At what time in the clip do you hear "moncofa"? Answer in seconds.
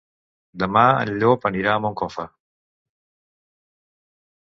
1.85-2.27